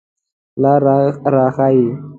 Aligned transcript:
لار 0.61 0.81
را 1.33 1.45
ښایئ 1.55 1.85